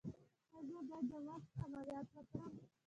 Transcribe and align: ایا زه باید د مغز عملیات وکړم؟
ایا 0.53 0.59
زه 0.67 0.79
باید 0.87 1.05
د 1.11 1.13
مغز 1.27 1.47
عملیات 1.63 2.07
وکړم؟ 2.13 2.53